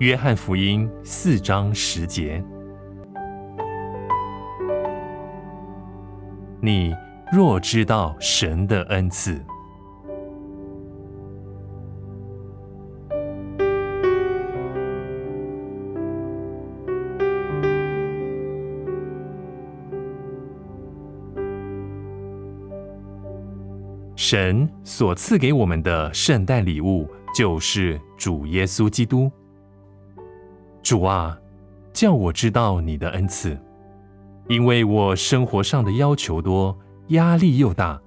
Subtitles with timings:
[0.00, 2.40] 约翰福音四章十节：
[6.60, 6.94] 你
[7.32, 9.44] 若知道神的恩赐，
[24.14, 29.28] 神所赐给我们的圣诞礼物，就是主耶稣基督。
[30.82, 31.38] 主啊，
[31.92, 33.58] 叫我知道你的恩赐，
[34.48, 36.76] 因为我生活上的要求多，
[37.08, 38.00] 压力又大，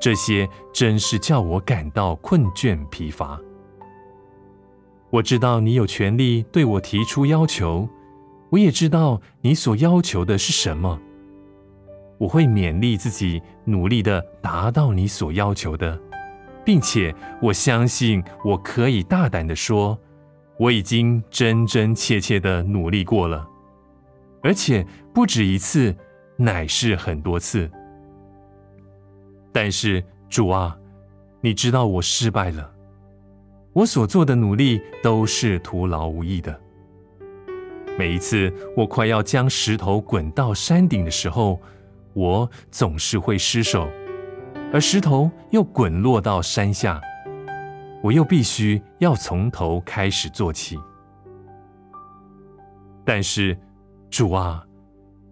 [0.00, 3.38] 这些真是叫我感到困倦疲乏。
[5.10, 7.88] 我知道你有权利对我提出要求，
[8.50, 10.98] 我也知道你所要求的是什么。
[12.18, 16.00] 我会勉励自己，努力的达到你所要求的，
[16.64, 19.98] 并且我相信我可以大胆的说，
[20.62, 23.44] 我已经真真切切的努力过了，
[24.44, 25.92] 而且不止一次，
[26.36, 27.68] 乃是很多次。
[29.50, 30.78] 但是主啊，
[31.40, 32.72] 你知道我失败了，
[33.72, 36.56] 我所做的努力都是徒劳无益的。
[37.98, 41.60] 每一次我快要将石头滚到山顶的时候，
[42.12, 43.90] 我总是会失手，
[44.72, 47.00] 而石头又滚落到山下，
[48.02, 50.78] 我又必须要从头开始做起。
[53.04, 53.56] 但是，
[54.10, 54.64] 主啊，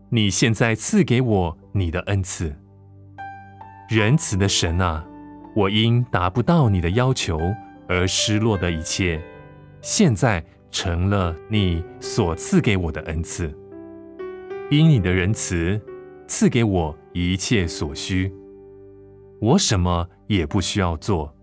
[0.08, 2.54] 你现在赐给我你的恩赐，
[3.88, 5.04] 仁慈的神啊，
[5.54, 7.38] 我因达不到你的要求
[7.88, 9.20] 而失落的一切，
[9.82, 13.52] 现在成了你所赐给我的恩赐，
[14.70, 15.80] 因你的仁慈。
[16.32, 18.32] 赐给我一切所需，
[19.40, 21.34] 我什么也不需要做，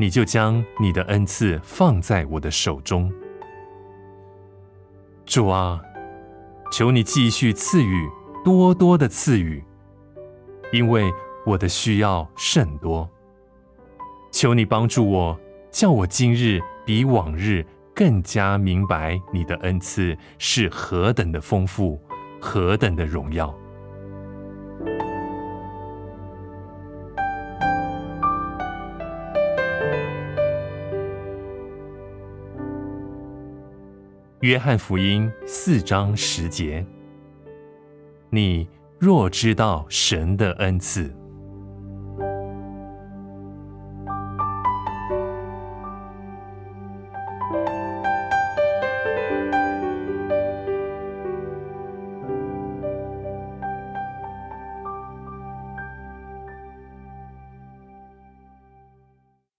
[0.00, 3.12] 你就将你的恩赐放在我的手中。
[5.26, 5.82] 主啊，
[6.70, 8.08] 求你继续赐予，
[8.44, 9.62] 多多的赐予，
[10.72, 11.10] 因为
[11.44, 13.10] 我的需要甚多。
[14.30, 15.40] 求你帮助我，
[15.72, 22.00] 叫我今日比往日更加明白你的恩赐是何等的丰富，
[22.40, 23.52] 何等的荣耀。
[34.42, 36.86] 约翰福音四章十节：
[38.30, 41.12] 你若知道神的恩赐。